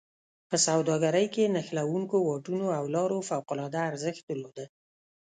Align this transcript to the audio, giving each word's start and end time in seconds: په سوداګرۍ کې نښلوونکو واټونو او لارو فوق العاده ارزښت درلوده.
په 0.49 0.55
سوداګرۍ 0.67 1.27
کې 1.33 1.51
نښلوونکو 1.55 2.17
واټونو 2.21 2.67
او 2.77 2.83
لارو 2.95 3.19
فوق 3.29 3.47
العاده 3.53 3.79
ارزښت 3.91 4.21
درلوده. 4.29 4.65